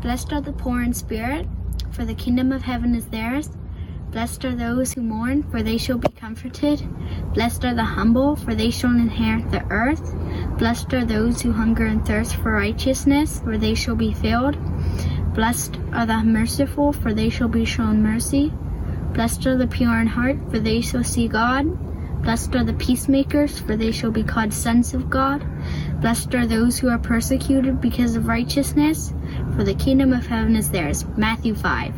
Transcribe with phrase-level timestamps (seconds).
[0.00, 1.46] Blessed are the poor in spirit,
[1.90, 3.50] for the kingdom of heaven is theirs.
[4.12, 6.82] Blessed are those who mourn, for they shall be comforted.
[7.34, 10.14] Blessed are the humble, for they shall inherit the earth.
[10.56, 14.56] Blessed are those who hunger and thirst for righteousness, for they shall be filled.
[15.34, 18.52] Blessed are the merciful, for they shall be shown mercy.
[19.12, 21.66] Blessed are the pure in heart, for they shall see God.
[22.22, 25.44] Blessed are the peacemakers, for they shall be called sons of God.
[26.00, 29.12] Blessed are those who are persecuted because of righteousness,
[29.56, 31.04] for the kingdom of heaven is theirs.
[31.16, 31.92] Matthew 5.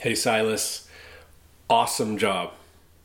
[0.00, 0.88] Hey, Silas.
[1.70, 2.52] Awesome job,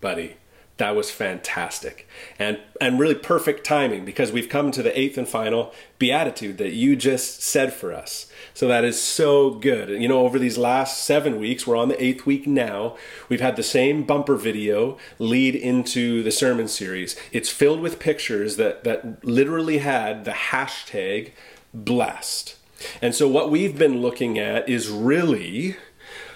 [0.02, 0.38] buddy.
[0.78, 2.08] That was fantastic.
[2.40, 6.74] And and really perfect timing because we've come to the eighth and final beatitude that
[6.74, 8.26] you just said for us.
[8.56, 9.90] So that is so good.
[9.90, 12.98] You know, over these last 7 weeks, we're on the 8th week now.
[13.30, 17.16] We've had the same bumper video lead into the sermon series.
[17.32, 21.32] It's filled with pictures that that literally had the hashtag
[21.74, 22.56] blessed.
[23.02, 25.78] And so what we've been looking at is really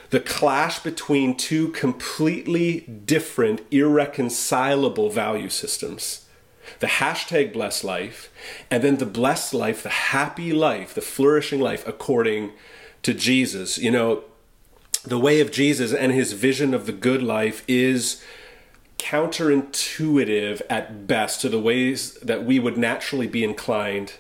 [0.10, 6.24] the clash between two completely different, irreconcilable value systems
[6.80, 8.30] the hashtag blessed life,
[8.70, 12.52] and then the blessed life, the happy life, the flourishing life according
[13.04, 13.78] to Jesus.
[13.78, 14.24] You know,
[15.04, 18.22] the way of Jesus and his vision of the good life is
[18.98, 24.14] counterintuitive at best to the ways that we would naturally be inclined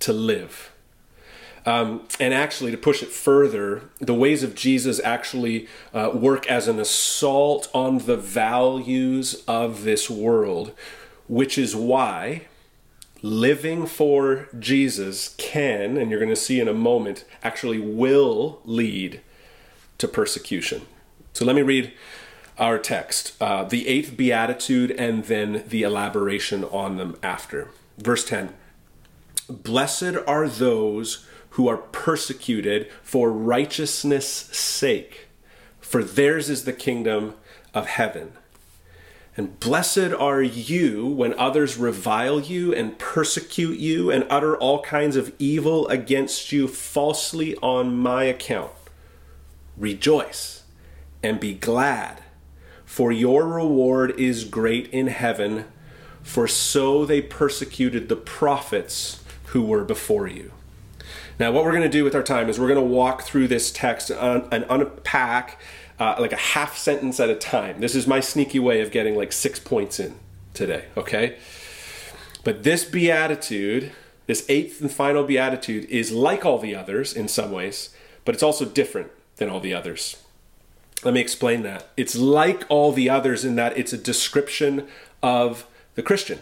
[0.00, 0.69] to live.
[1.66, 6.68] Um, and actually, to push it further, the ways of Jesus actually uh, work as
[6.68, 10.72] an assault on the values of this world,
[11.28, 12.46] which is why
[13.22, 19.20] living for Jesus can, and you're going to see in a moment, actually will lead
[19.98, 20.82] to persecution.
[21.32, 21.92] So let me read
[22.58, 27.68] our text, uh, the eighth beatitude, and then the elaboration on them after.
[27.98, 28.54] Verse 10
[29.48, 31.26] Blessed are those
[31.60, 35.28] who are persecuted for righteousness' sake,
[35.78, 37.34] for theirs is the kingdom
[37.74, 38.32] of heaven.
[39.36, 45.16] And blessed are you when others revile you and persecute you and utter all kinds
[45.16, 48.72] of evil against you falsely on my account.
[49.76, 50.62] Rejoice
[51.22, 52.22] and be glad,
[52.86, 55.66] for your reward is great in heaven,
[56.22, 60.52] for so they persecuted the prophets who were before you.
[61.40, 63.48] Now, what we're going to do with our time is we're going to walk through
[63.48, 65.58] this text and unpack
[65.98, 67.80] uh, like a half sentence at a time.
[67.80, 70.16] This is my sneaky way of getting like six points in
[70.52, 71.38] today, okay?
[72.44, 73.90] But this beatitude,
[74.26, 77.96] this eighth and final beatitude, is like all the others in some ways,
[78.26, 80.22] but it's also different than all the others.
[81.04, 81.88] Let me explain that.
[81.96, 84.86] It's like all the others in that it's a description
[85.22, 86.40] of the Christian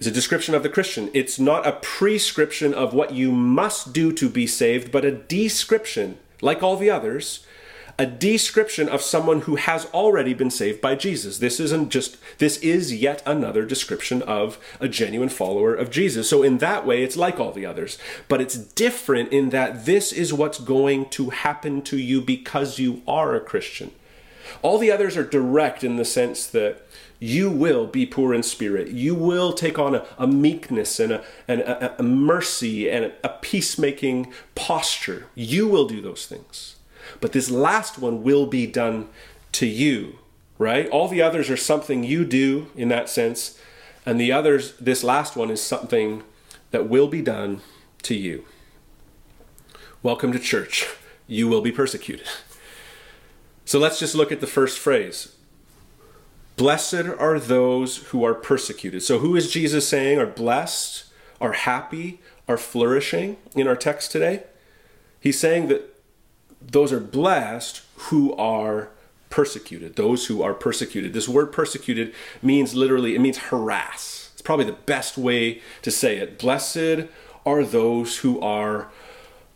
[0.00, 1.10] is a description of the Christian.
[1.12, 6.18] It's not a prescription of what you must do to be saved, but a description,
[6.40, 7.44] like all the others,
[7.98, 11.36] a description of someone who has already been saved by Jesus.
[11.36, 16.26] This isn't just, this is yet another description of a genuine follower of Jesus.
[16.26, 17.98] So, in that way, it's like all the others.
[18.26, 23.02] But it's different in that this is what's going to happen to you because you
[23.06, 23.90] are a Christian.
[24.62, 26.86] All the others are direct in the sense that
[27.20, 28.88] you will be poor in spirit.
[28.88, 33.28] You will take on a, a meekness and, a, and a, a mercy and a
[33.28, 35.26] peacemaking posture.
[35.34, 36.76] You will do those things.
[37.20, 39.08] But this last one will be done
[39.52, 40.18] to you,
[40.58, 40.88] right?
[40.88, 43.60] All the others are something you do in that sense.
[44.06, 46.22] And the others, this last one is something
[46.70, 47.60] that will be done
[48.02, 48.46] to you.
[50.02, 50.88] Welcome to church.
[51.26, 52.26] You will be persecuted.
[53.66, 55.36] So let's just look at the first phrase
[56.60, 59.02] Blessed are those who are persecuted.
[59.02, 61.04] So, who is Jesus saying are blessed,
[61.40, 64.42] are happy, are flourishing in our text today?
[65.18, 65.98] He's saying that
[66.60, 68.90] those are blessed who are
[69.30, 71.14] persecuted, those who are persecuted.
[71.14, 72.12] This word persecuted
[72.42, 74.28] means literally, it means harass.
[74.34, 76.38] It's probably the best way to say it.
[76.38, 77.06] Blessed
[77.46, 78.90] are those who are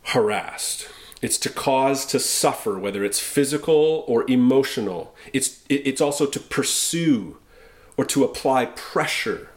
[0.04, 0.88] harassed.
[1.24, 5.14] It's to cause to suffer, whether it's physical or emotional.
[5.32, 7.38] It's, it's also to pursue
[7.96, 9.48] or to apply pressure.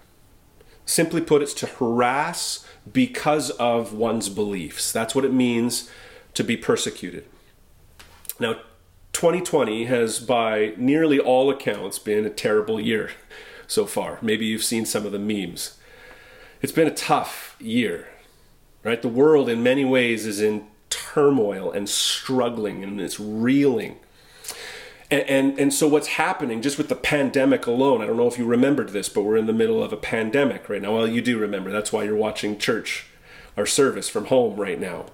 [0.86, 4.94] Simply put, it's to harass because of one's beliefs.
[4.94, 5.92] That's what it means
[6.36, 7.26] to be persecuted.
[8.40, 8.62] Now,
[9.12, 13.12] 2020 has, by nearly all accounts, been a terrible year
[13.68, 14.20] so far.
[14.22, 15.78] Maybe you've seen some of the memes.
[16.62, 18.08] It's been a tough year,
[18.86, 19.02] right?
[19.02, 20.66] The world, in many ways, is in
[21.14, 23.98] turmoil and struggling and it's reeling.
[25.10, 28.38] And, and, and so what's happening just with the pandemic alone, I don't know if
[28.38, 30.96] you remembered this, but we're in the middle of a pandemic right now.
[30.96, 31.72] Well, you do remember.
[31.72, 33.06] That's why you're watching church
[33.56, 35.06] our service from home right now.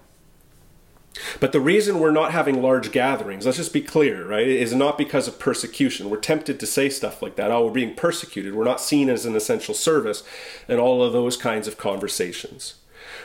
[1.39, 4.97] But the reason we're not having large gatherings, let's just be clear, right, is not
[4.97, 6.09] because of persecution.
[6.09, 7.51] We're tempted to say stuff like that.
[7.51, 8.55] Oh, we're being persecuted.
[8.55, 10.23] We're not seen as an essential service,
[10.67, 12.75] and all of those kinds of conversations.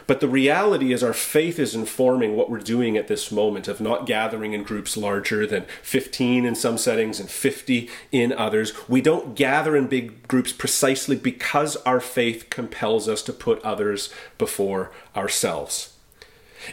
[0.09, 3.79] But the reality is, our faith is informing what we're doing at this moment of
[3.79, 8.73] not gathering in groups larger than 15 in some settings and 50 in others.
[8.89, 14.09] We don't gather in big groups precisely because our faith compels us to put others
[14.39, 15.95] before ourselves.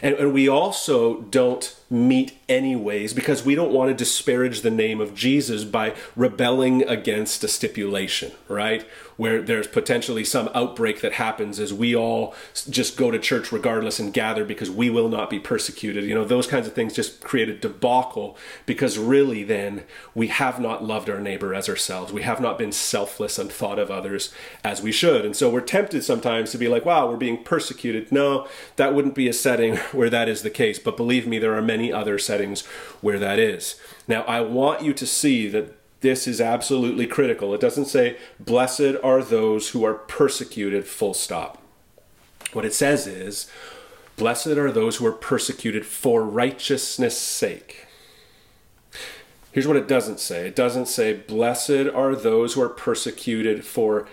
[0.00, 5.00] And, and we also don't meet anyways because we don't want to disparage the name
[5.00, 8.84] of Jesus by rebelling against a stipulation, right?
[9.16, 12.34] Where there's potentially some outbreak that happens as we all
[12.68, 16.04] just go to church regardless and gather because we will not be persecuted.
[16.04, 18.36] You know, those kinds of things just create a debacle
[18.66, 19.84] because really then
[20.14, 22.12] we have not loved our neighbor as ourselves.
[22.12, 24.34] We have not been selfless and thought of others
[24.64, 25.24] as we should.
[25.24, 28.10] And so we're tempted sometimes to be like, wow, we're being persecuted.
[28.10, 30.78] No, that wouldn't be a setting where that is the case.
[30.78, 32.64] But believe me, there are many other settings
[33.00, 33.80] where that is.
[34.08, 37.54] Now, I want you to see that this is absolutely critical.
[37.54, 41.60] It doesn't say, blessed are those who are persecuted, full stop.
[42.52, 43.50] What it says is,
[44.16, 47.86] blessed are those who are persecuted for righteousness' sake.
[49.52, 54.06] Here's what it doesn't say it doesn't say, blessed are those who are persecuted for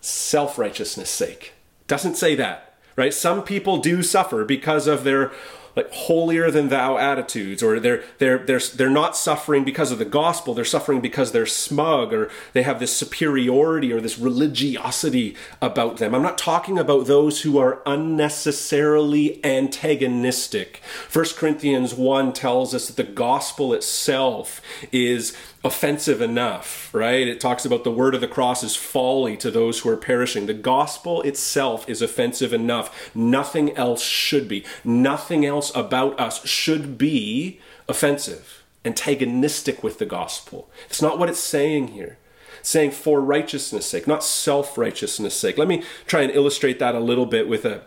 [0.00, 1.52] self righteousness' sake.
[1.82, 3.14] It doesn't say that, right?
[3.14, 5.30] Some people do suffer because of their
[5.78, 10.04] like holier than thou attitudes or they're they're they're they're not suffering because of the
[10.04, 15.98] gospel they're suffering because they're smug or they have this superiority or this religiosity about
[15.98, 16.14] them.
[16.14, 20.82] I'm not talking about those who are unnecessarily antagonistic.
[21.12, 24.60] 1 corinthians 1 tells us that the gospel itself
[24.92, 27.26] is offensive enough, right?
[27.26, 30.46] It talks about the word of the cross is folly to those who are perishing.
[30.46, 33.14] The gospel itself is offensive enough.
[33.14, 34.64] Nothing else should be.
[34.84, 40.70] Nothing else about us should be offensive, antagonistic with the gospel.
[40.86, 42.18] It's not what it's saying here.
[42.60, 45.58] It's saying for righteousness' sake, not self righteousness' sake.
[45.58, 47.82] Let me try and illustrate that a little bit with a,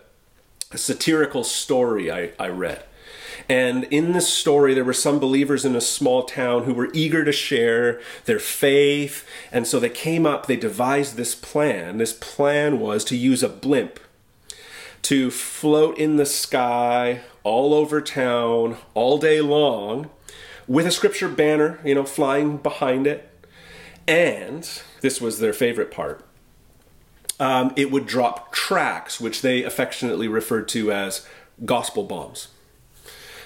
[0.71, 2.83] a satirical story I, I read.
[3.51, 7.25] And in this story, there were some believers in a small town who were eager
[7.25, 9.27] to share their faith.
[9.51, 11.98] And so they came up, they devised this plan.
[11.98, 14.00] This plan was to use a blimp
[15.01, 20.09] to float in the sky all over town all day long
[20.65, 23.30] with a scripture banner, you know, flying behind it.
[24.07, 24.63] And
[25.01, 26.25] this was their favorite part.
[27.38, 31.27] Um, it would drop tracts, which they affectionately referred to as
[31.65, 32.47] gospel bombs.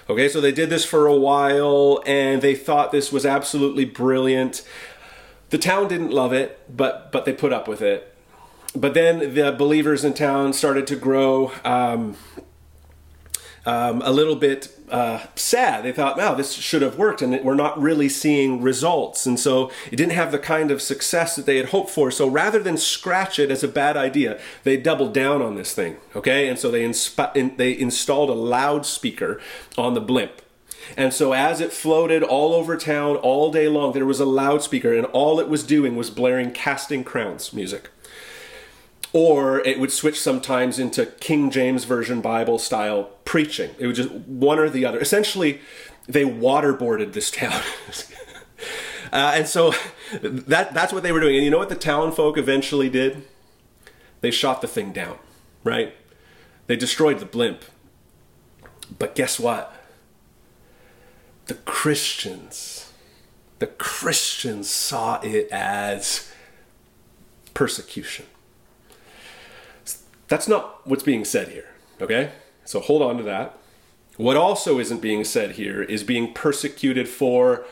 [0.07, 4.61] Okay, so they did this for a while and they thought this was absolutely brilliant.
[5.49, 8.13] The town didn't love it, but but they put up with it.
[8.75, 12.17] But then the believers in town started to grow um,
[13.65, 15.83] um, a little bit uh, sad.
[15.83, 19.25] They thought, wow, this should have worked, and we're not really seeing results.
[19.25, 22.11] And so it didn't have the kind of success that they had hoped for.
[22.11, 25.97] So rather than scratch it as a bad idea, they doubled down on this thing,
[26.15, 26.47] okay?
[26.47, 29.41] And so they, insp- in, they installed a loudspeaker
[29.77, 30.41] on the blimp.
[30.95, 34.93] And so as it floated all over town all day long, there was a loudspeaker,
[34.93, 37.89] and all it was doing was blaring Casting Crowns music
[39.13, 43.71] or it would switch sometimes into King James Version Bible style preaching.
[43.77, 44.99] It was just one or the other.
[44.99, 45.59] Essentially,
[46.07, 47.61] they waterboarded this town.
[49.11, 49.73] uh, and so
[50.21, 51.35] that, that's what they were doing.
[51.35, 53.27] And you know what the town folk eventually did?
[54.21, 55.17] They shot the thing down,
[55.63, 55.95] right?
[56.67, 57.63] They destroyed the blimp.
[58.97, 59.73] But guess what?
[61.47, 62.91] The Christians,
[63.59, 66.31] the Christians saw it as
[67.53, 68.25] persecution
[70.27, 71.69] that's not what's being said here,
[72.01, 72.31] okay?
[72.65, 73.57] So hold on to that.
[74.17, 77.65] What also isn't being said here is being persecuted for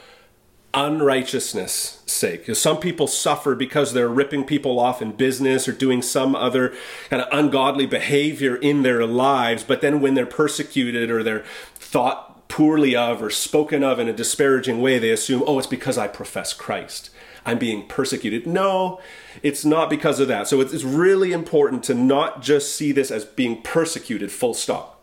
[0.73, 2.53] unrighteousness sake.
[2.55, 6.73] Some people suffer because they're ripping people off in business or doing some other
[7.09, 11.45] kind of ungodly behavior in their lives, but then when they're persecuted or they're
[11.75, 15.97] thought poorly of or spoken of in a disparaging way, they assume, oh, it's because
[15.97, 17.09] I profess Christ.
[17.45, 18.47] I'm being persecuted.
[18.47, 19.00] No,
[19.41, 20.47] it's not because of that.
[20.47, 24.93] So it's really important to not just see this as being persecuted, full stop.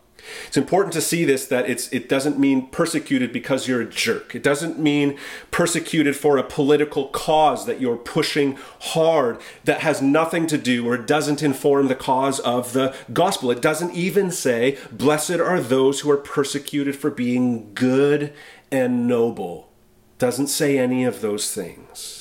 [0.47, 4.35] It's important to see this that it's it doesn't mean persecuted because you're a jerk.
[4.35, 5.19] It doesn't mean
[5.51, 10.97] persecuted for a political cause that you're pushing hard that has nothing to do or
[10.97, 13.51] doesn't inform the cause of the gospel.
[13.51, 18.33] It doesn't even say blessed are those who are persecuted for being good
[18.71, 19.71] and noble.
[20.13, 22.20] It doesn't say any of those things.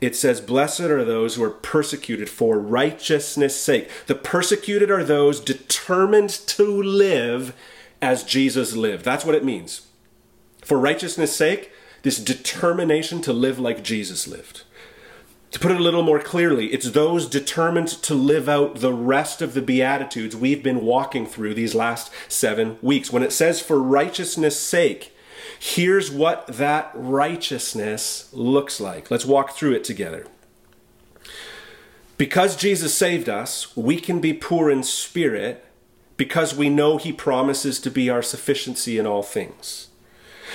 [0.00, 3.88] It says, Blessed are those who are persecuted for righteousness' sake.
[4.06, 7.54] The persecuted are those determined to live
[8.00, 9.04] as Jesus lived.
[9.04, 9.86] That's what it means.
[10.62, 14.62] For righteousness' sake, this determination to live like Jesus lived.
[15.52, 19.40] To put it a little more clearly, it's those determined to live out the rest
[19.40, 23.10] of the Beatitudes we've been walking through these last seven weeks.
[23.10, 25.16] When it says for righteousness' sake,
[25.58, 29.10] here's what that righteousness looks like.
[29.10, 30.26] Let's walk through it together.
[32.16, 35.64] Because Jesus saved us, we can be poor in spirit
[36.16, 39.88] because we know he promises to be our sufficiency in all things.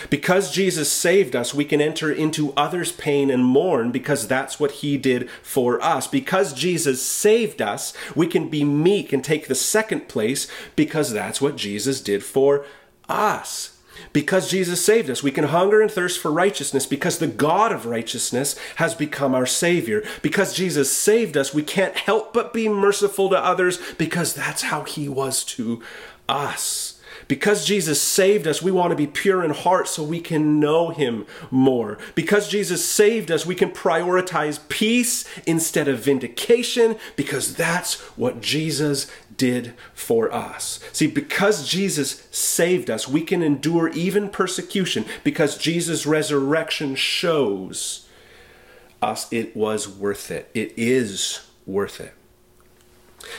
[0.10, 4.72] Because Jesus saved us, we can enter into others' pain and mourn because that's what
[4.72, 6.08] he did for us.
[6.08, 11.40] Because Jesus saved us, we can be meek and take the second place because that's
[11.40, 12.66] what Jesus did for
[13.08, 13.73] us.
[14.12, 17.86] Because Jesus saved us, we can hunger and thirst for righteousness because the God of
[17.86, 20.04] righteousness has become our Savior.
[20.22, 24.84] Because Jesus saved us, we can't help but be merciful to others because that's how
[24.84, 25.82] He was to
[26.28, 27.00] us.
[27.28, 30.90] Because Jesus saved us, we want to be pure in heart so we can know
[30.90, 31.98] Him more.
[32.16, 39.08] Because Jesus saved us, we can prioritize peace instead of vindication because that's what Jesus
[39.38, 40.80] did for us.
[40.92, 48.08] See, because Jesus saved us, we can endure even persecution because Jesus' resurrection shows
[49.02, 50.50] us it was worth it.
[50.54, 52.14] It is worth it.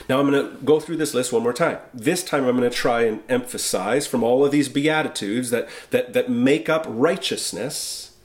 [0.08, 1.78] Now I'm going to go through this list one more time.
[1.92, 6.12] This time I'm going to try and emphasize from all of these beatitudes that that
[6.14, 8.16] that make up righteousness,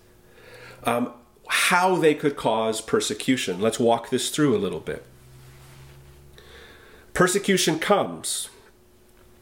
[0.84, 1.14] um,
[1.48, 3.60] how they could cause persecution.
[3.60, 5.06] Let's walk this through a little bit.
[7.20, 8.48] Persecution comes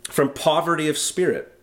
[0.05, 1.53] from poverty of spirit.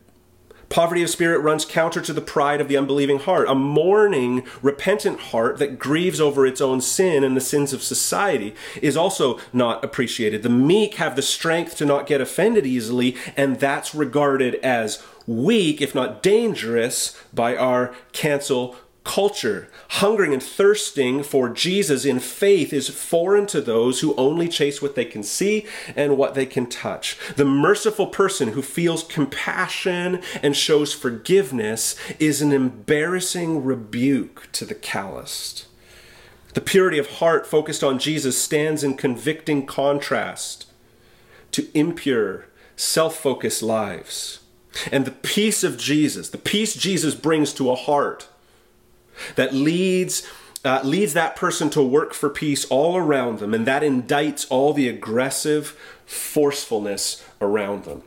[0.68, 3.48] Poverty of spirit runs counter to the pride of the unbelieving heart.
[3.48, 8.54] A mourning, repentant heart that grieves over its own sin and the sins of society
[8.80, 10.44] is also not appreciated.
[10.44, 15.82] The meek have the strength to not get offended easily, and that's regarded as weak,
[15.82, 19.68] if not dangerous, by our cancel culture.
[19.90, 24.94] Hungering and thirsting for Jesus in faith is foreign to those who only chase what
[24.94, 27.16] they can see and what they can touch.
[27.36, 34.74] The merciful person who feels compassion and shows forgiveness is an embarrassing rebuke to the
[34.74, 35.66] calloused.
[36.54, 40.66] The purity of heart focused on Jesus stands in convicting contrast
[41.52, 42.46] to impure,
[42.76, 44.40] self focused lives.
[44.90, 48.28] And the peace of Jesus, the peace Jesus brings to a heart,
[49.36, 50.26] that leads
[50.64, 54.72] uh, leads that person to work for peace all around them, and that indicts all
[54.72, 58.02] the aggressive forcefulness around them.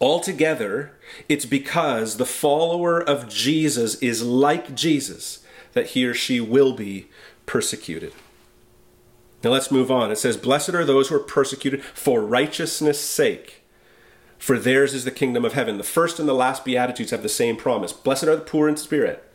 [0.00, 0.92] Altogether,
[1.28, 7.06] it's because the follower of Jesus is like Jesus that he or she will be
[7.46, 8.12] persecuted.
[9.44, 10.10] Now let's move on.
[10.10, 13.62] It says, Blessed are those who are persecuted for righteousness' sake,
[14.36, 15.78] for theirs is the kingdom of heaven.
[15.78, 17.92] The first and the last Beatitudes have the same promise.
[17.92, 19.27] Blessed are the poor in spirit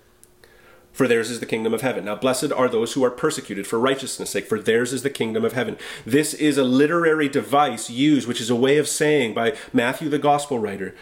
[0.94, 2.06] for theirs is the kingdom of heaven.
[2.06, 5.44] Now, blessed are those who are persecuted for righteousness' sake, for theirs is the kingdom
[5.44, 5.76] of heaven.
[6.06, 10.20] This is a literary device used, which is a way of saying by Matthew, the
[10.20, 10.96] gospel writer,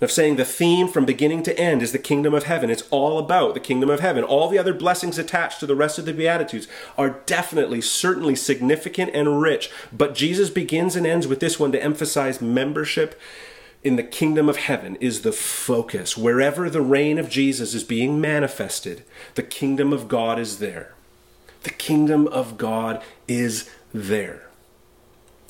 [0.00, 2.70] of saying the theme from beginning to end is the kingdom of heaven.
[2.70, 4.22] It's all about the kingdom of heaven.
[4.22, 9.12] All the other blessings attached to the rest of the Beatitudes are definitely, certainly significant
[9.14, 13.20] and rich, but Jesus begins and ends with this one to emphasize membership
[13.84, 16.16] in the kingdom of heaven is the focus.
[16.16, 20.94] Wherever the reign of Jesus is being manifested, the kingdom of God is there.
[21.62, 24.48] The kingdom of God is there.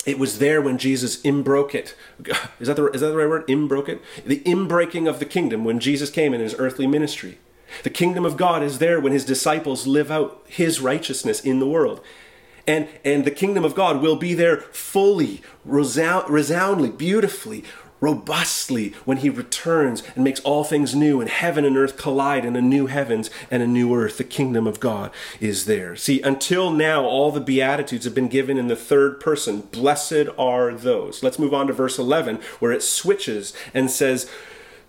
[0.05, 1.95] It was there when Jesus imbroke it.
[2.59, 3.49] Is that the, is that the right word?
[3.49, 4.01] Imbroke it?
[4.23, 7.39] The imbreaking of the kingdom when Jesus came in his earthly ministry.
[7.81, 11.67] The kingdom of God is there when his disciples live out his righteousness in the
[11.67, 12.01] world.
[12.67, 17.63] And, and the kingdom of God will be there fully, resound, resoundly, beautifully,
[18.05, 22.55] robustly when he returns and makes all things new and heaven and earth collide in
[22.55, 24.19] a new heavens and a new earth.
[24.19, 25.09] The kingdom of God
[25.39, 25.95] is there.
[25.95, 29.61] See, until now, all the Beatitudes have been given in the third person.
[29.71, 31.23] Blessed are those.
[31.23, 34.29] Let's move on to verse 11 where it switches and says,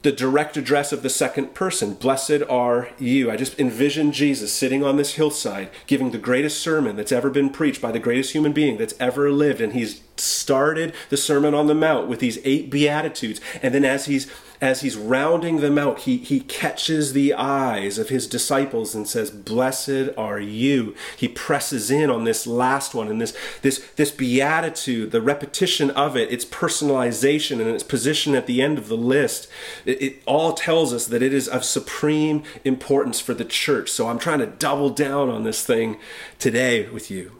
[0.06, 1.94] the direct address of the second person.
[1.94, 3.28] Blessed are you.
[3.28, 7.50] I just envision Jesus sitting on this hillside giving the greatest sermon that's ever been
[7.50, 9.60] preached by the greatest human being that's ever lived.
[9.60, 13.40] And he's started the Sermon on the Mount with these eight Beatitudes.
[13.60, 18.08] And then as he's as he's rounding them out, he, he catches the eyes of
[18.08, 20.94] his disciples and says, Blessed are you.
[21.16, 26.16] He presses in on this last one and this, this, this beatitude, the repetition of
[26.16, 29.48] it, its personalization and its position at the end of the list.
[29.84, 33.90] It, it all tells us that it is of supreme importance for the church.
[33.90, 35.98] So I'm trying to double down on this thing
[36.38, 37.32] today with you.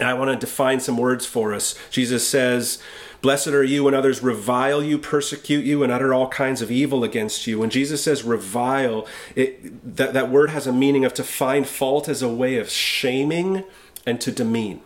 [0.00, 1.78] And I want to define some words for us.
[1.90, 2.82] Jesus says,
[3.22, 7.04] Blessed are you when others revile you, persecute you, and utter all kinds of evil
[7.04, 7.60] against you.
[7.60, 12.08] When Jesus says revile, it, that, that word has a meaning of to find fault
[12.08, 13.62] as a way of shaming
[14.04, 14.80] and to demean.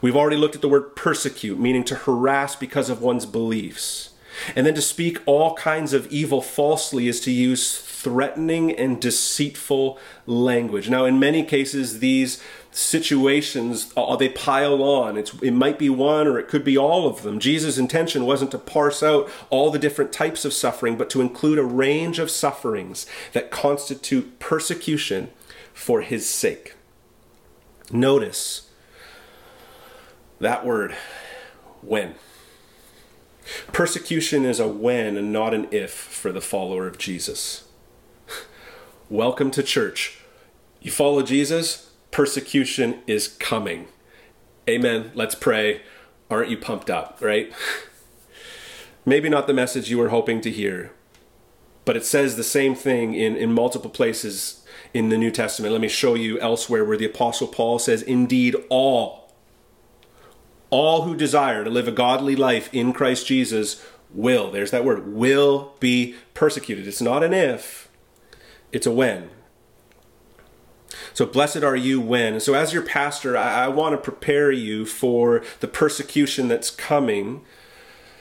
[0.00, 4.10] We've already looked at the word persecute, meaning to harass because of one's beliefs.
[4.54, 7.76] And then to speak all kinds of evil falsely is to use
[8.08, 10.88] threatening and deceitful language.
[10.88, 15.18] Now, in many cases, these situations uh, they pile on.
[15.18, 17.38] It's it might be one or it could be all of them.
[17.38, 21.58] Jesus intention wasn't to parse out all the different types of suffering but to include
[21.58, 25.28] a range of sufferings that constitute persecution
[25.74, 26.76] for his sake.
[27.92, 28.70] Notice
[30.40, 30.96] that word
[31.82, 32.14] when.
[33.72, 37.67] Persecution is a when and not an if for the follower of jesus
[39.10, 40.18] welcome to church
[40.80, 43.88] you follow jesus persecution is coming.
[44.68, 45.10] Amen.
[45.14, 45.82] Let's pray.
[46.30, 47.52] Aren't you pumped up, right?
[49.06, 50.92] Maybe not the message you were hoping to hear,
[51.84, 55.72] but it says the same thing in, in multiple places in the New Testament.
[55.72, 59.32] Let me show you elsewhere where the Apostle Paul says, Indeed, all,
[60.70, 65.06] all who desire to live a godly life in Christ Jesus will, there's that word,
[65.06, 66.86] will be persecuted.
[66.86, 67.87] It's not an if,
[68.72, 69.30] it's a when.
[71.14, 72.40] So blessed are you when.
[72.40, 77.42] So as your pastor, I, I want to prepare you for the persecution that's coming.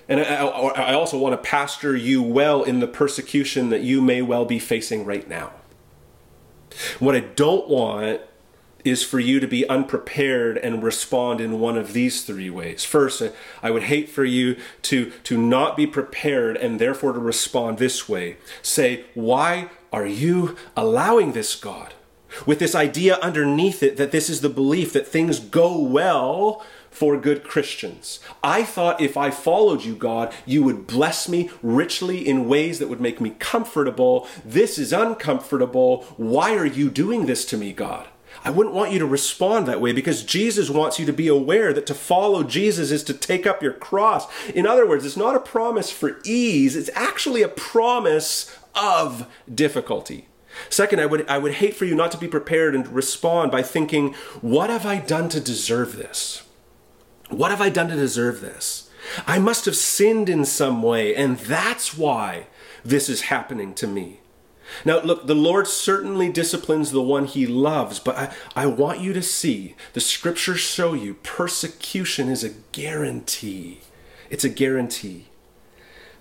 [0.10, 4.22] And I, I also want to pastor you well in the persecution that you may
[4.22, 5.52] well be facing right now.
[7.00, 8.22] What I don't want
[8.84, 12.86] is for you to be unprepared and respond in one of these three ways.
[12.86, 13.22] First,
[13.62, 18.08] I would hate for you to, to not be prepared and therefore to respond this
[18.08, 18.38] way.
[18.62, 21.94] Say, Why are you allowing this, God?
[22.46, 27.18] with this idea underneath it that this is the belief that things go well for
[27.18, 28.20] good Christians.
[28.44, 32.88] I thought if I followed you, God, you would bless me richly in ways that
[32.90, 34.28] would make me comfortable.
[34.44, 36.04] This is uncomfortable.
[36.18, 38.08] Why are you doing this to me, God?
[38.44, 41.74] I wouldn't want you to respond that way because Jesus wants you to be aware
[41.74, 44.26] that to follow Jesus is to take up your cross.
[44.50, 50.28] In other words, it's not a promise for ease, it's actually a promise of difficulty.
[50.70, 53.62] Second, I would, I would hate for you not to be prepared and respond by
[53.62, 56.44] thinking, What have I done to deserve this?
[57.30, 58.90] What have I done to deserve this?
[59.26, 62.48] I must have sinned in some way, and that's why
[62.84, 64.20] this is happening to me.
[64.84, 69.14] Now, look, the Lord certainly disciplines the one he loves, but I, I want you
[69.14, 73.82] to see the scriptures show you persecution is a guarantee.
[74.30, 75.28] It's a guarantee.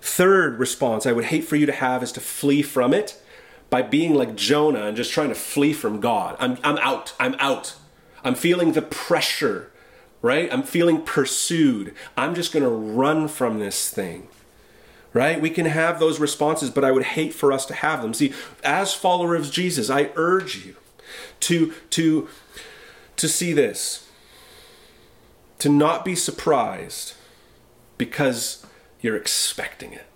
[0.07, 3.21] Third response I would hate for you to have is to flee from it
[3.69, 6.37] by being like Jonah and just trying to flee from God.
[6.39, 7.13] I'm, I'm out.
[7.19, 7.75] I'm out.
[8.23, 9.69] I'm feeling the pressure,
[10.21, 10.51] right?
[10.51, 11.93] I'm feeling pursued.
[12.15, 14.29] I'm just going to run from this thing,
[15.11, 15.41] right?
[15.41, 18.13] We can have those responses, but I would hate for us to have them.
[18.13, 20.77] See, as followers of Jesus, I urge you
[21.41, 22.29] to, to,
[23.17, 24.07] to see this,
[25.59, 27.13] to not be surprised
[27.97, 28.65] because
[29.01, 30.07] you're expecting it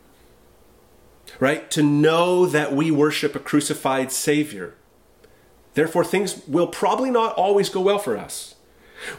[1.41, 1.69] right?
[1.71, 4.75] To know that we worship a crucified Savior.
[5.73, 8.55] Therefore, things will probably not always go well for us.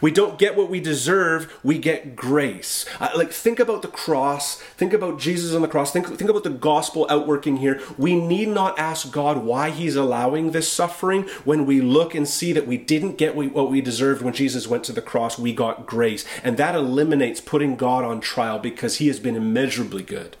[0.01, 2.85] We don't get what we deserve, we get grace.
[2.99, 6.43] Uh, like, think about the cross, think about Jesus on the cross, think, think about
[6.43, 7.81] the gospel outworking here.
[7.97, 12.53] We need not ask God why He's allowing this suffering when we look and see
[12.53, 15.39] that we didn't get what we deserved when Jesus went to the cross.
[15.39, 16.25] We got grace.
[16.43, 20.37] And that eliminates putting God on trial because He has been immeasurably good.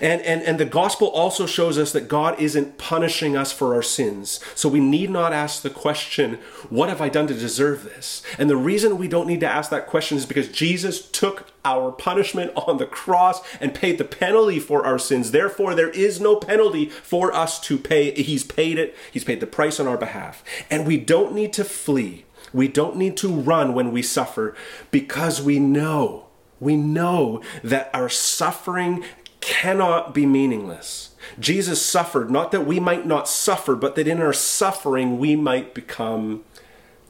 [0.00, 3.82] And, and, and the gospel also shows us that God isn't punishing us for our
[3.82, 4.40] sins.
[4.54, 6.38] So we need not ask the question,
[6.70, 8.22] What have I done to deserve this?
[8.38, 11.90] And the reason we don't need to ask that question is because Jesus took our
[11.90, 15.30] punishment on the cross and paid the penalty for our sins.
[15.30, 18.10] Therefore, there is no penalty for us to pay.
[18.12, 20.44] He's paid it, He's paid the price on our behalf.
[20.70, 22.24] And we don't need to flee.
[22.52, 24.54] We don't need to run when we suffer
[24.92, 26.26] because we know,
[26.60, 29.04] we know that our suffering
[29.44, 31.10] cannot be meaningless.
[31.38, 35.74] Jesus suffered, not that we might not suffer, but that in our suffering we might
[35.74, 36.44] become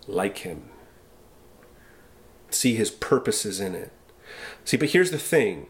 [0.09, 0.65] like him.
[2.51, 3.93] See his purposes in it.
[4.65, 5.69] See, but here's the thing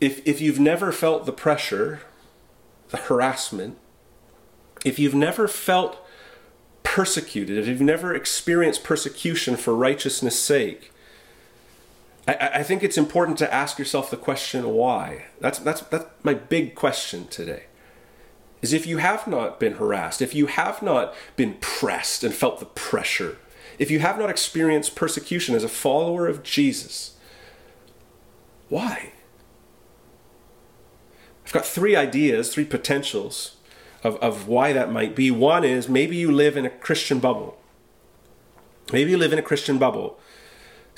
[0.00, 2.02] if, if you've never felt the pressure,
[2.90, 3.78] the harassment,
[4.84, 6.06] if you've never felt
[6.84, 10.92] persecuted, if you've never experienced persecution for righteousness' sake,
[12.28, 15.24] I, I think it's important to ask yourself the question why.
[15.40, 17.64] That's, that's, that's my big question today.
[18.60, 22.60] Is if you have not been harassed, if you have not been pressed and felt
[22.60, 23.38] the pressure,
[23.78, 27.16] if you have not experienced persecution as a follower of Jesus,
[28.68, 29.12] why?
[31.46, 33.56] I've got three ideas, three potentials
[34.02, 35.30] of, of why that might be.
[35.30, 37.58] One is maybe you live in a Christian bubble.
[38.92, 40.18] Maybe you live in a Christian bubble.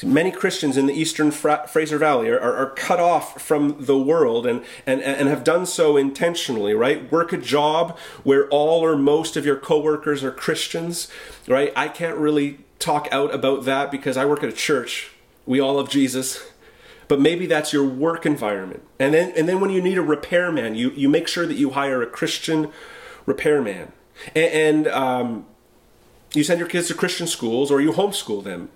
[0.03, 3.99] Many Christians in the eastern Fra- Fraser Valley are, are, are, cut off from the
[3.99, 7.11] world and, and, and have done so intentionally, right?
[7.13, 11.09] Work a job where all or most of your coworkers are Christians,
[11.47, 11.73] right?
[11.77, 15.11] I can't really talk out about that because I work at a church.
[15.45, 16.51] We all love Jesus
[17.11, 18.85] but maybe that's your work environment.
[19.01, 21.71] And then and then when you need a repairman, you you make sure that you
[21.71, 22.71] hire a Christian
[23.27, 23.91] repairman,
[24.33, 25.47] and, and um,
[26.33, 28.69] you send your kids to Christian schools or you homeschool them.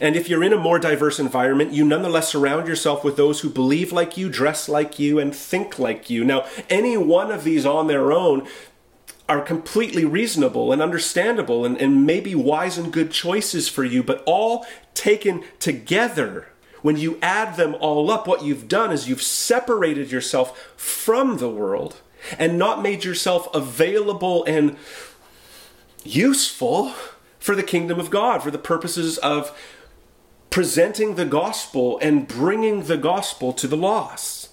[0.00, 3.50] And if you're in a more diverse environment, you nonetheless surround yourself with those who
[3.50, 6.24] believe like you, dress like you, and think like you.
[6.24, 8.46] Now, any one of these on their own
[9.28, 14.22] are completely reasonable and understandable and, and maybe wise and good choices for you, but
[14.26, 16.48] all taken together
[16.82, 21.48] when you add them all up, what you've done is you've separated yourself from the
[21.48, 22.00] world
[22.38, 24.76] and not made yourself available and
[26.04, 26.92] useful
[27.42, 29.58] for the kingdom of God, for the purposes of
[30.48, 34.50] presenting the gospel and bringing the gospel to the lost.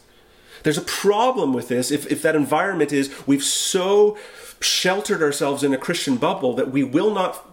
[0.64, 4.18] There's a problem with this if, if that environment is we've so
[4.60, 7.48] sheltered ourselves in a Christian bubble that we will not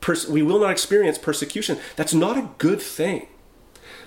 [0.00, 1.78] pers- we will not experience persecution.
[1.96, 3.28] That's not a good thing.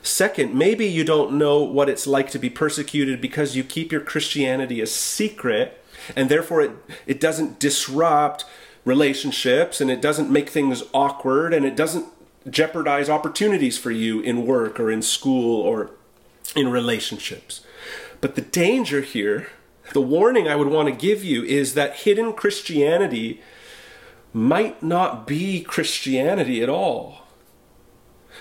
[0.02, 4.02] Second, maybe you don't know what it's like to be persecuted because you keep your
[4.02, 5.78] Christianity a secret
[6.15, 6.72] and therefore it,
[7.06, 8.46] it doesn't disrupt
[8.86, 12.06] relationships and it doesn't make things awkward and it doesn't
[12.50, 15.91] jeopardize opportunities for you in work or in school or
[16.56, 17.62] in relationships.
[18.20, 19.50] But the danger here,
[19.94, 23.41] the warning I would want to give you is that hidden Christianity
[24.34, 27.21] might not be Christianity at all.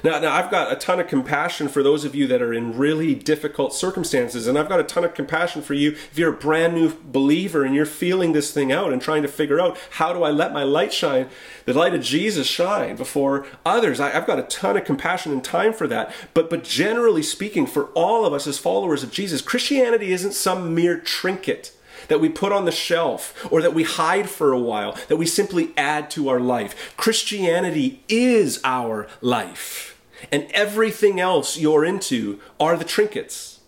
[0.03, 2.77] Now, now, I've got a ton of compassion for those of you that are in
[2.79, 6.37] really difficult circumstances, and I've got a ton of compassion for you if you're a
[6.37, 10.13] brand new believer and you're feeling this thing out and trying to figure out how
[10.13, 11.29] do I let my light shine,
[11.67, 14.01] the light of Jesus shine before others.
[14.01, 16.13] I, have got a ton of compassion and time for that.
[16.35, 20.75] But, but generally speaking, for all of us as followers of Jesus, Christianity isn't some
[20.75, 21.73] mere trinket
[22.11, 25.25] that we put on the shelf or that we hide for a while, that we
[25.25, 26.93] simply add to our life.
[26.97, 29.99] Christianity is our life
[30.31, 33.61] and everything else you're into are the trinkets.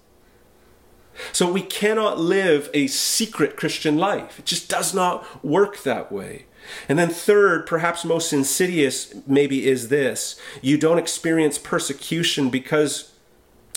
[1.32, 4.40] So we cannot live a secret Christian life.
[4.40, 6.46] It just does not work that way.
[6.88, 13.12] And then, third, perhaps most insidious, maybe, is this you don't experience persecution because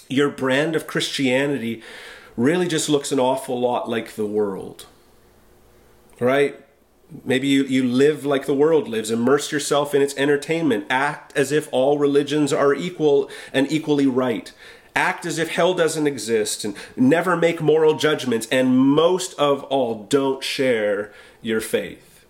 [0.08, 1.84] your brand of Christianity
[2.38, 4.86] really just looks an awful lot like the world.
[6.20, 6.60] Right?
[7.24, 11.52] Maybe you, you live like the world lives, immerse yourself in its entertainment, act as
[11.52, 14.52] if all religions are equal and equally right.
[14.96, 20.06] Act as if hell doesn't exist and never make moral judgments, and most of all,
[20.06, 22.26] don't share your faith.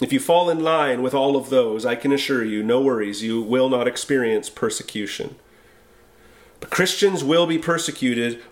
[0.00, 3.22] If you fall in line with all of those, I can assure you, no worries,
[3.22, 5.36] you will not experience persecution.
[6.60, 8.42] But Christians will be persecuted,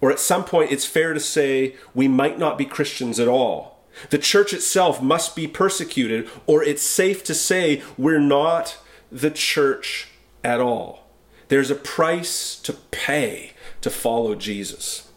[0.00, 3.78] or at some point it's fair to say we might not be Christians at all
[4.10, 8.78] the church itself must be persecuted, or it's safe to say we're not
[9.10, 10.08] the church
[10.44, 11.06] at all.
[11.48, 15.10] There's a price to pay to follow Jesus.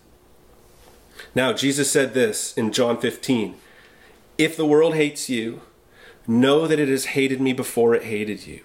[1.36, 3.56] Now, Jesus said this in John 15
[4.38, 5.62] If the world hates you,
[6.28, 8.62] know that it has hated me before it hated you.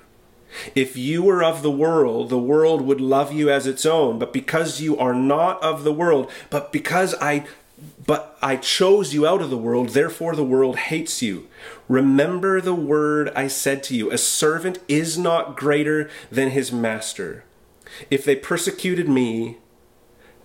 [0.75, 4.19] If you were of the world, the world would love you as its own.
[4.19, 7.47] But because you are not of the world, but because I
[8.07, 11.47] but I chose you out of the world, therefore the world hates you.
[11.89, 17.45] Remember the word I said to you A servant is not greater than his master.
[18.11, 19.59] If they persecuted me,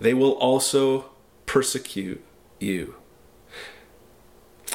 [0.00, 1.10] they will also
[1.46, 2.22] persecute
[2.58, 2.96] you.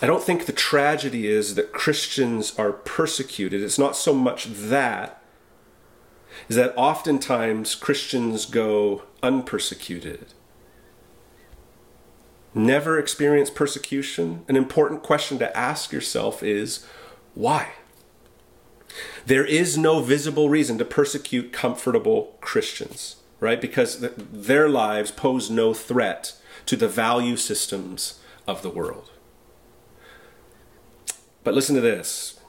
[0.02, 3.64] I don't think the tragedy is that Christians are persecuted.
[3.64, 5.22] It's not so much that,
[6.48, 10.34] is that oftentimes Christians go unpersecuted
[12.58, 16.86] never experience persecution, an important question to ask yourself is
[17.34, 17.74] why?
[19.26, 23.18] There is no visible reason to persecute comfortable Christians.
[23.40, 23.62] right?
[23.62, 26.34] Because th- their lives pose no threat
[26.66, 29.12] to the value systems of the world.
[31.44, 32.40] But listen to this.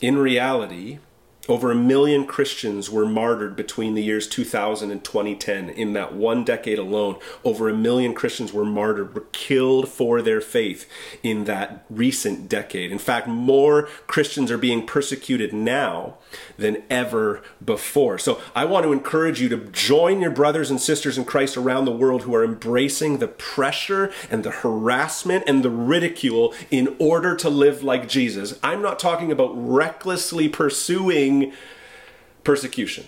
[0.00, 1.00] In reality,
[1.48, 5.70] over a million Christians were martyred between the years 2000 and 2010.
[5.70, 10.42] In that one decade alone, over a million Christians were martyred, were killed for their
[10.42, 10.88] faith
[11.22, 12.92] in that recent decade.
[12.92, 16.18] In fact, more Christians are being persecuted now
[16.56, 18.18] than ever before.
[18.18, 21.84] So I want to encourage you to join your brothers and sisters in Christ around
[21.84, 27.36] the world who are embracing the pressure and the harassment and the ridicule in order
[27.36, 28.58] to live like Jesus.
[28.62, 31.52] I'm not talking about recklessly pursuing
[32.44, 33.06] persecution.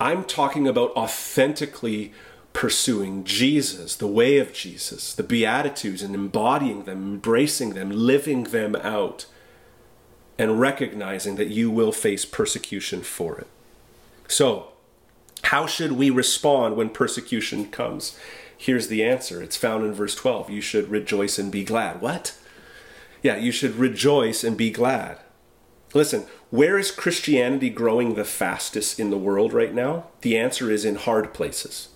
[0.00, 2.12] I'm talking about authentically
[2.52, 8.74] pursuing Jesus, the way of Jesus, the Beatitudes, and embodying them, embracing them, living them
[8.76, 9.26] out,
[10.40, 13.46] and recognizing that you will face persecution for it.
[14.26, 14.68] So,
[15.44, 18.18] how should we respond when persecution comes?
[18.56, 19.42] Here's the answer.
[19.42, 20.48] It's found in verse 12.
[20.48, 22.00] You should rejoice and be glad.
[22.00, 22.38] What?
[23.22, 25.18] Yeah, you should rejoice and be glad.
[25.92, 30.06] Listen, where is Christianity growing the fastest in the world right now?
[30.22, 31.88] The answer is in hard places.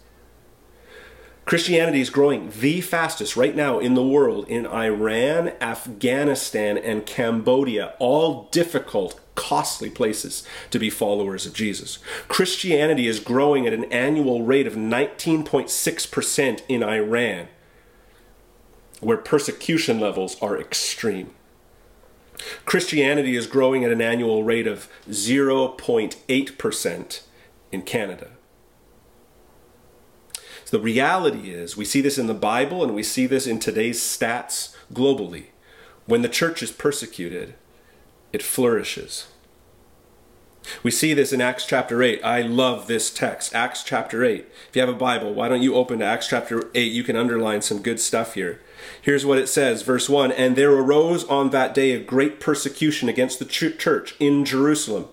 [1.44, 7.92] Christianity is growing the fastest right now in the world in Iran, Afghanistan, and Cambodia,
[7.98, 11.98] all difficult, costly places to be followers of Jesus.
[12.28, 17.48] Christianity is growing at an annual rate of 19.6% in Iran,
[19.00, 21.35] where persecution levels are extreme.
[22.64, 27.20] Christianity is growing at an annual rate of 0.8%
[27.70, 28.30] in Canada.
[30.74, 34.00] The reality is, we see this in the Bible and we see this in today's
[34.00, 35.50] stats globally.
[36.06, 37.54] When the church is persecuted,
[38.32, 39.28] it flourishes.
[40.82, 42.20] We see this in Acts chapter 8.
[42.24, 44.48] I love this text, Acts chapter 8.
[44.68, 46.90] If you have a Bible, why don't you open to Acts chapter 8?
[46.90, 48.60] You can underline some good stuff here.
[49.00, 53.08] Here's what it says, verse 1 And there arose on that day a great persecution
[53.08, 55.06] against the church in Jerusalem.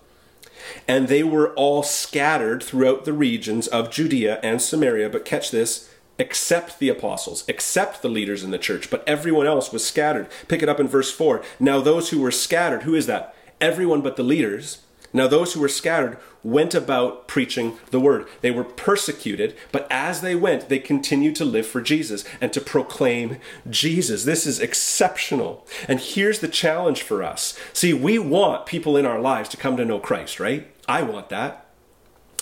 [0.88, 5.10] And they were all scattered throughout the regions of Judea and Samaria.
[5.10, 9.72] But catch this, except the apostles, except the leaders in the church, but everyone else
[9.72, 10.28] was scattered.
[10.48, 11.44] Pick it up in verse 4.
[11.60, 13.36] Now, those who were scattered, who is that?
[13.60, 14.80] Everyone but the leaders
[15.14, 18.28] now, those who were scattered went about preaching the word.
[18.40, 22.62] They were persecuted, but as they went, they continued to live for Jesus and to
[22.62, 23.38] proclaim
[23.70, 24.24] Jesus.
[24.24, 25.68] This is exceptional.
[25.88, 27.60] And here's the challenge for us.
[27.74, 30.68] See, we want people in our lives to come to know Christ, right?
[30.88, 31.66] I want that.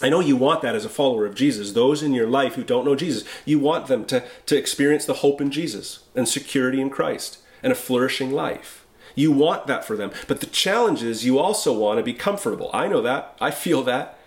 [0.01, 1.73] I know you want that as a follower of Jesus.
[1.73, 5.15] Those in your life who don't know Jesus, you want them to, to experience the
[5.15, 8.78] hope in Jesus and security in Christ and a flourishing life.
[9.15, 10.11] You want that for them.
[10.27, 12.69] But the challenge is you also want to be comfortable.
[12.73, 13.35] I know that.
[13.41, 14.17] I feel that.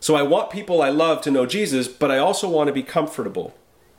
[0.00, 2.82] So I want people I love to know Jesus, but I also want to be
[2.82, 3.54] comfortable.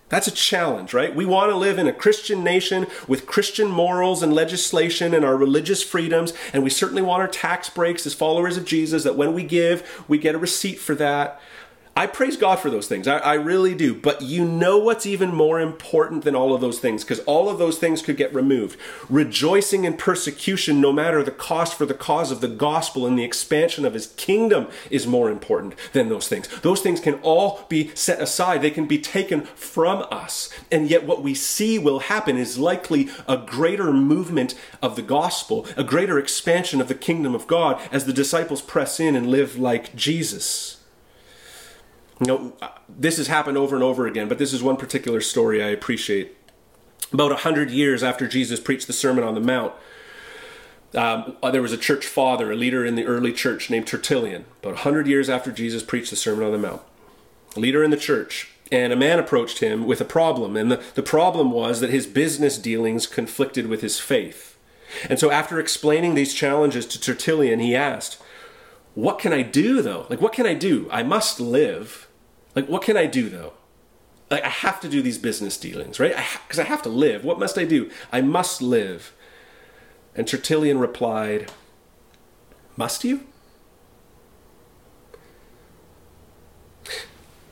[0.10, 1.14] That's a challenge, right?
[1.14, 5.36] We want to live in a Christian nation with Christian morals and legislation and our
[5.36, 9.34] religious freedoms, and we certainly want our tax breaks as followers of Jesus, that when
[9.34, 11.42] we give, we get a receipt for that.
[11.98, 13.08] I praise God for those things.
[13.08, 13.96] I, I, really do.
[13.96, 17.04] But you know what's even more important than all of those things?
[17.04, 18.80] Because all of those things could get removed.
[19.10, 23.24] Rejoicing in persecution, no matter the cost for the cause of the gospel and the
[23.24, 26.48] expansion of his kingdom, is more important than those things.
[26.62, 30.52] Those things can all be set aside, they can be taken from us.
[30.72, 35.66] And yet, what we see will happen is likely a greater movement of the gospel,
[35.76, 39.58] a greater expansion of the kingdom of God as the disciples press in and live
[39.58, 40.77] like Jesus.
[42.20, 42.54] You know,
[42.90, 46.36] this has happened over and over again, but this is one particular story I appreciate.
[47.14, 49.74] About a hundred years after Jesus preached the Sermon on the Mount,
[50.96, 54.46] um, uh, there was a church father, a leader in the early church named Tertullian.
[54.62, 56.82] About a hundred years after Jesus preached the Sermon on the Mount,
[57.56, 60.82] a leader in the church, and a man approached him with a problem, and the,
[60.96, 64.58] the problem was that his business dealings conflicted with his faith.
[65.10, 68.18] And so, after explaining these challenges to Tertullian, he asked,
[68.96, 70.08] "What can I do, though?
[70.10, 70.88] Like, what can I do?
[70.92, 72.07] I must live."
[72.58, 73.54] Like, what can I do though?
[74.32, 76.16] Like, I have to do these business dealings, right?
[76.48, 77.24] Because I, ha- I have to live.
[77.24, 77.92] What must I do?
[78.12, 79.14] I must live.
[80.16, 81.52] And Tertullian replied,
[82.76, 83.28] Must you?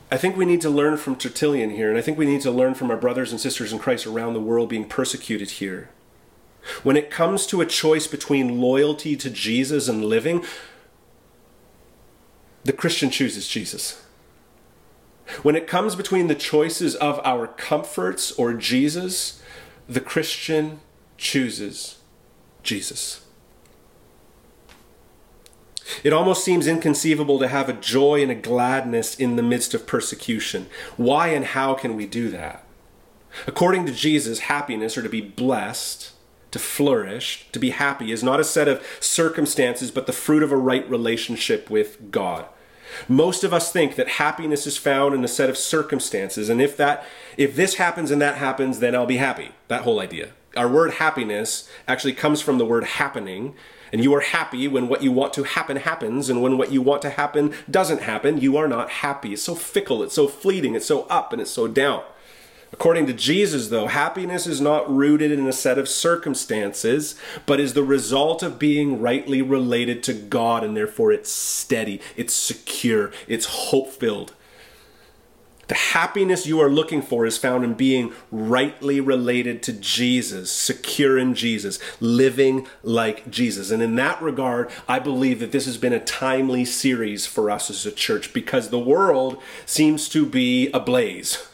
[0.09, 2.49] I think we need to learn from Tertullian here, and I think we need to
[2.49, 5.91] learn from our brothers and sisters in Christ around the world being persecuted here.
[6.81, 10.43] When it comes to a choice between loyalty to Jesus and living,
[12.63, 14.01] the Christian chooses Jesus.
[15.41, 19.41] When it comes between the choices of our comforts or Jesus,
[19.87, 20.79] the Christian
[21.17, 21.99] chooses
[22.63, 23.25] Jesus.
[26.03, 29.87] It almost seems inconceivable to have a joy and a gladness in the midst of
[29.87, 30.67] persecution.
[30.97, 32.65] Why and how can we do that?
[33.47, 36.11] According to Jesus, happiness or to be blessed,
[36.51, 40.51] to flourish, to be happy is not a set of circumstances, but the fruit of
[40.51, 42.45] a right relationship with God.
[43.07, 46.77] Most of us think that happiness is found in a set of circumstances, and if
[46.77, 47.05] that
[47.37, 49.51] if this happens and that happens, then I'll be happy.
[49.67, 50.29] That whole idea.
[50.55, 53.55] Our word happiness actually comes from the word happening,
[53.91, 56.81] and you are happy when what you want to happen happens, and when what you
[56.81, 59.33] want to happen doesn't happen, you are not happy.
[59.33, 62.03] It's so fickle, it's so fleeting, it's so up and it's so down.
[62.75, 67.73] According to Jesus, though, happiness is not rooted in a set of circumstances, but is
[67.73, 73.45] the result of being rightly related to God, and therefore it's steady, it's secure, it's
[73.45, 74.33] hope filled.
[75.67, 81.17] The happiness you are looking for is found in being rightly related to Jesus, secure
[81.17, 83.71] in Jesus, living like Jesus.
[83.71, 87.69] And in that regard, I believe that this has been a timely series for us
[87.69, 91.47] as a church because the world seems to be ablaze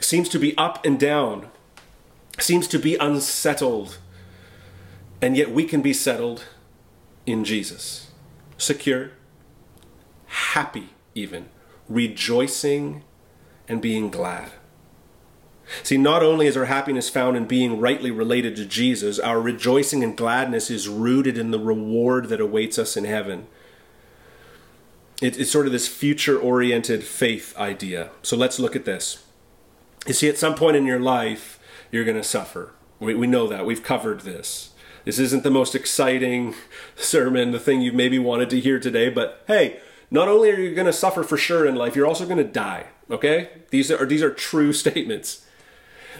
[0.00, 1.48] seems to be up and down,
[2.38, 3.98] seems to be unsettled,
[5.20, 6.44] and yet we can be settled
[7.26, 8.10] in Jesus.
[8.56, 9.10] Secure,
[10.26, 11.48] happy, even,
[11.88, 13.02] rejoicing
[13.68, 14.50] and being glad.
[15.82, 20.02] See, not only is our happiness found in being rightly related to Jesus, our rejoicing
[20.02, 23.46] and gladness is rooted in the reward that awaits us in heaven.
[25.20, 28.10] it's sort of this future oriented faith idea.
[28.22, 29.24] So let's look at this.
[30.06, 31.58] You see, at some point in your life,
[31.90, 32.72] you're going to suffer.
[33.00, 33.66] We, we know that.
[33.66, 34.70] We've covered this.
[35.04, 36.54] This isn't the most exciting
[36.96, 39.80] sermon, the thing you maybe wanted to hear today, but hey,
[40.10, 42.44] not only are you going to suffer for sure in life, you're also going to
[42.44, 42.86] die.
[43.10, 43.50] Okay?
[43.70, 45.44] These are these are true statements.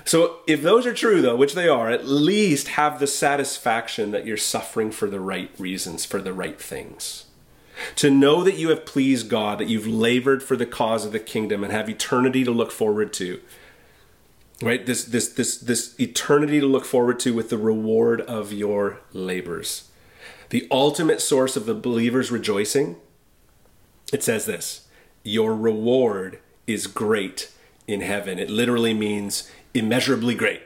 [0.05, 4.25] So if those are true though, which they are, at least have the satisfaction that
[4.25, 7.27] you're suffering for the right reasons, for the right things.
[7.97, 11.21] To know that you have pleased God, that you've labored for the cause of the
[11.21, 13.41] kingdom and have eternity to look forward to
[14.63, 14.85] right?
[14.85, 19.91] This this this this eternity to look forward to with the reward of your labors.
[20.51, 22.97] The ultimate source of the believer's rejoicing
[24.13, 24.87] it says this
[25.23, 27.51] your reward is great
[27.87, 28.39] in heaven.
[28.39, 30.63] It literally means immeasurably great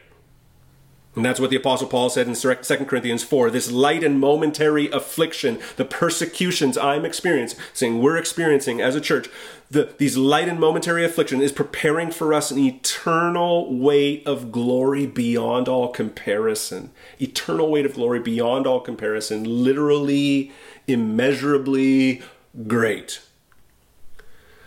[1.15, 2.55] and that's what the Apostle Paul said in 2
[2.87, 3.51] Corinthians 4.
[3.51, 9.29] This light and momentary affliction, the persecutions I'm experiencing, we're experiencing as a church,
[9.71, 15.07] the, these light and momentary affliction is preparing for us an eternal weight of glory
[15.07, 16.91] beyond all comparison.
[17.21, 19.45] Eternal weight of glory beyond all comparison.
[19.45, 20.51] Literally,
[20.87, 22.23] immeasurably
[22.67, 23.21] great.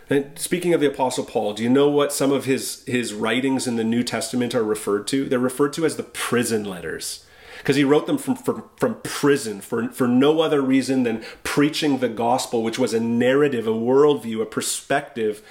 [0.10, 3.66] And speaking of the Apostle Paul, do you know what some of his, his writings
[3.66, 5.28] in the New Testament are referred to?
[5.28, 7.26] They're referred to as the prison letters.
[7.58, 11.98] Because he wrote them from, from, from prison for, for no other reason than preaching
[11.98, 15.42] the gospel, which was a narrative, a worldview, a perspective,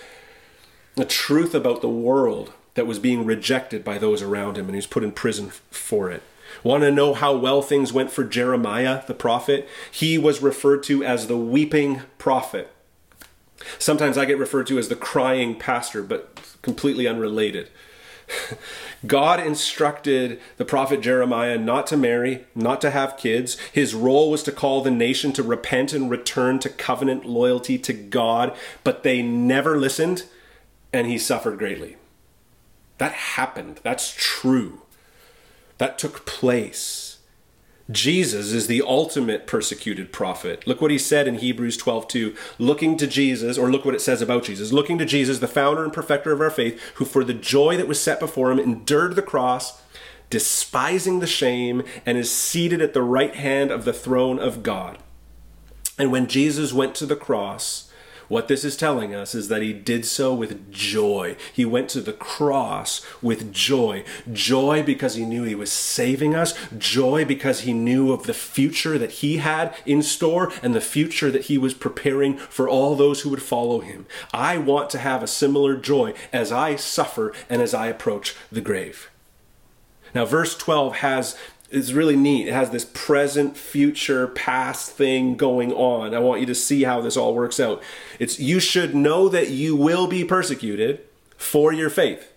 [0.96, 4.78] a truth about the world that was being rejected by those around him, and he
[4.78, 6.22] was put in prison for it.
[6.62, 9.68] Want to know how well things went for Jeremiah, the prophet?
[9.90, 12.73] He was referred to as the weeping prophet.
[13.79, 17.70] Sometimes I get referred to as the crying pastor, but completely unrelated.
[19.07, 23.59] God instructed the prophet Jeremiah not to marry, not to have kids.
[23.72, 27.92] His role was to call the nation to repent and return to covenant loyalty to
[27.92, 30.24] God, but they never listened,
[30.92, 31.96] and he suffered greatly.
[32.98, 33.81] That happened.
[33.83, 34.83] That's true.
[35.79, 37.03] That took place.
[37.90, 40.66] Jesus is the ultimate persecuted prophet.
[40.66, 44.23] Look what he said in Hebrews 12:2, looking to Jesus, or look what it says
[44.23, 47.35] about Jesus, looking to Jesus, the founder and perfecter of our faith, who for the
[47.35, 49.83] joy that was set before him endured the cross,
[50.31, 54.97] despising the shame, and is seated at the right hand of the throne of God.
[55.99, 57.84] And when Jesus went to the cross,
[58.28, 61.37] what this is telling us is that he did so with joy.
[61.52, 64.04] He went to the cross with joy.
[64.32, 66.54] Joy because he knew he was saving us.
[66.76, 71.30] Joy because he knew of the future that he had in store and the future
[71.30, 74.06] that he was preparing for all those who would follow him.
[74.32, 78.60] I want to have a similar joy as I suffer and as I approach the
[78.60, 79.10] grave.
[80.14, 81.37] Now, verse 12 has
[81.74, 82.48] it's really neat.
[82.48, 86.14] It has this present, future, past thing going on.
[86.14, 87.82] I want you to see how this all works out.
[88.18, 91.00] It's you should know that you will be persecuted
[91.37, 92.30] for your faith.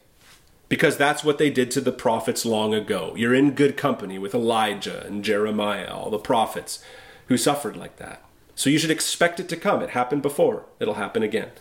[0.69, 3.13] Because that's what they did to the prophets long ago.
[3.15, 6.83] You're in good company with Elijah and Jeremiah, all the prophets
[7.27, 8.23] who suffered like that.
[8.55, 9.81] So you should expect it to come.
[9.81, 11.51] It happened before, it'll happen again.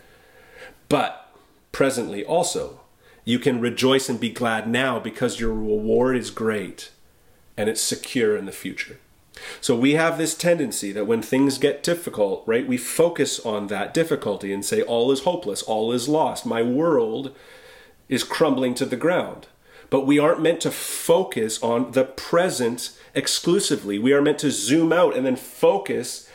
[0.88, 1.30] But
[1.70, 2.80] presently also,
[3.24, 6.90] you can rejoice and be glad now because your reward is great
[7.56, 8.98] and it's secure in the future.
[9.60, 13.92] So we have this tendency that when things get difficult, right, we focus on that
[13.92, 17.34] difficulty and say, all is hopeless, all is lost, my world
[18.08, 19.46] is crumbling to the ground.
[19.90, 23.98] But we aren't meant to focus on the present exclusively.
[23.98, 26.28] We are meant to zoom out and then focus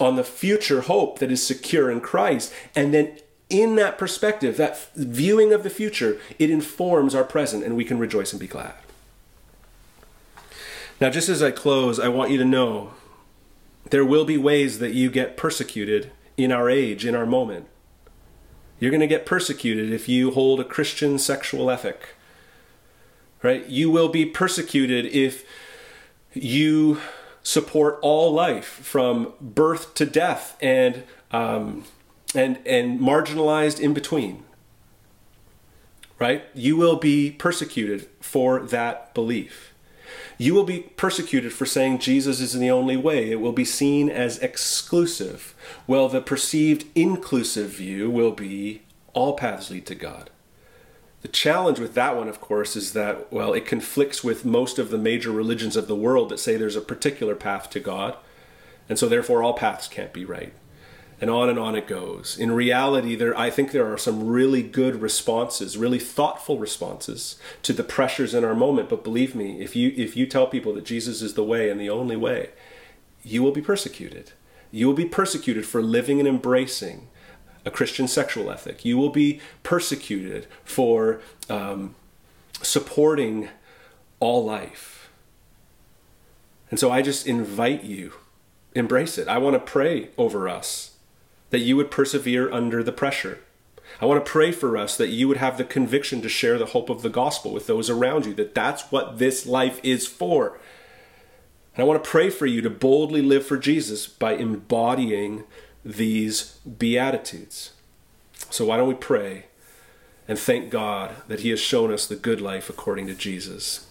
[0.00, 2.52] on the future hope that is secure in Christ.
[2.74, 3.18] And then
[3.48, 7.98] in that perspective, that viewing of the future, it informs our present and we can
[7.98, 8.74] rejoice and be glad.
[11.00, 12.94] Now, just as I close, I want you to know
[13.90, 17.66] there will be ways that you get persecuted in our age, in our moment.
[18.80, 22.14] You're going to get persecuted if you hold a Christian sexual ethic.
[23.42, 23.66] Right?
[23.68, 25.44] You will be persecuted if
[26.32, 27.00] you
[27.42, 31.84] support all life from birth to death and um,
[32.34, 34.44] and and marginalized in between.
[36.18, 36.44] Right?
[36.54, 39.74] You will be persecuted for that belief.
[40.38, 43.30] You will be persecuted for saying Jesus is the only way.
[43.30, 45.54] It will be seen as exclusive.
[45.86, 48.82] Well, the perceived inclusive view will be
[49.12, 50.30] all paths lead to God.
[51.22, 54.90] The challenge with that one, of course, is that, well, it conflicts with most of
[54.90, 58.16] the major religions of the world that say there's a particular path to God,
[58.88, 60.52] and so therefore all paths can't be right
[61.20, 62.38] and on and on it goes.
[62.38, 67.72] In reality, there I think there are some really good responses, really thoughtful responses to
[67.72, 68.88] the pressures in our moment.
[68.88, 71.80] But believe me, if you if you tell people that Jesus is the way and
[71.80, 72.50] the only way,
[73.22, 74.32] you will be persecuted.
[74.70, 77.08] You will be persecuted for living and embracing
[77.64, 78.84] a Christian sexual ethic.
[78.84, 81.94] You will be persecuted for um,
[82.62, 83.48] supporting
[84.20, 85.10] all life.
[86.70, 88.12] And so I just invite you,
[88.74, 89.28] embrace it.
[89.28, 90.95] I want to pray over us
[91.50, 93.40] that you would persevere under the pressure.
[94.00, 96.66] I want to pray for us that you would have the conviction to share the
[96.66, 100.58] hope of the gospel with those around you, that that's what this life is for.
[101.74, 105.44] And I want to pray for you to boldly live for Jesus by embodying
[105.84, 107.72] these beatitudes.
[108.50, 109.46] So, why don't we pray
[110.28, 113.86] and thank God that He has shown us the good life according to Jesus?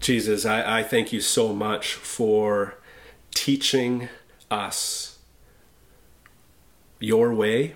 [0.00, 2.74] Jesus, I, I thank you so much for
[3.34, 4.08] teaching
[4.50, 5.18] us
[6.98, 7.74] your way,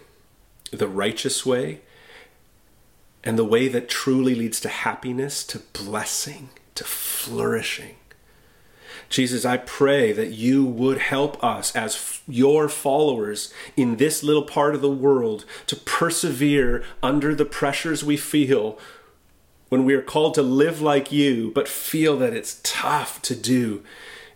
[0.70, 1.80] the righteous way,
[3.24, 7.96] and the way that truly leads to happiness, to blessing, to flourishing.
[9.08, 14.74] Jesus, I pray that you would help us as your followers in this little part
[14.74, 18.78] of the world to persevere under the pressures we feel
[19.70, 23.82] when we are called to live like you, but feel that it's tough to do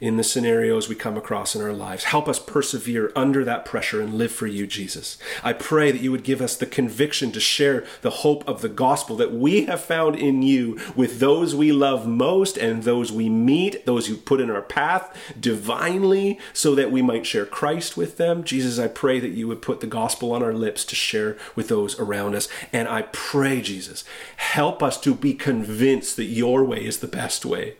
[0.02, 2.02] in the scenarios we come across in our lives.
[2.02, 5.16] Help us persevere under that pressure and live for you, Jesus.
[5.44, 8.68] I pray that you would give us the conviction to share the hope of the
[8.68, 13.28] gospel that we have found in you with those we love most and those we
[13.28, 18.16] meet, those you put in our path divinely, so that we might share Christ with
[18.16, 18.42] them.
[18.42, 21.68] Jesus, I pray that you would put the gospel on our lips to share with
[21.68, 22.48] those around us.
[22.72, 24.02] And I pray, Jesus,
[24.36, 27.76] help us to be convinced that your way is the best way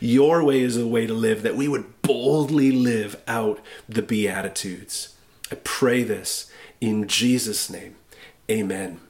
[0.00, 5.14] your way is the way to live, that we would boldly live out the Beatitudes.
[5.50, 6.50] I pray this
[6.80, 7.96] in Jesus' name.
[8.50, 9.00] Amen.